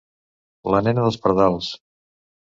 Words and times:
La 0.75 0.79
nena 0.87 1.03
dels 1.07 1.19
pardals. 1.25 1.67